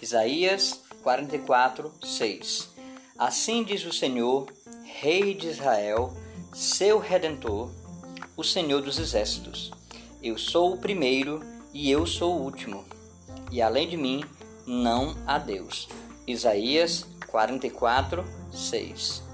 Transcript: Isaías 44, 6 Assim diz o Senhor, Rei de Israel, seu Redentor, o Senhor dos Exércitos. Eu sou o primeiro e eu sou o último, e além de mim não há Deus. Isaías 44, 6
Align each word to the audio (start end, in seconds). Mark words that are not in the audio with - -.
Isaías 0.00 0.80
44, 1.02 1.92
6 2.02 2.68
Assim 3.18 3.64
diz 3.64 3.84
o 3.84 3.92
Senhor, 3.92 4.46
Rei 4.84 5.34
de 5.34 5.48
Israel, 5.48 6.12
seu 6.52 6.98
Redentor, 6.98 7.70
o 8.36 8.44
Senhor 8.44 8.80
dos 8.80 8.98
Exércitos. 8.98 9.72
Eu 10.22 10.38
sou 10.38 10.74
o 10.74 10.78
primeiro 10.78 11.40
e 11.74 11.90
eu 11.90 12.06
sou 12.06 12.36
o 12.36 12.42
último, 12.42 12.84
e 13.50 13.60
além 13.60 13.88
de 13.88 13.96
mim 13.96 14.22
não 14.64 15.16
há 15.26 15.36
Deus. 15.38 15.88
Isaías 16.26 17.04
44, 17.26 18.24
6 18.52 19.27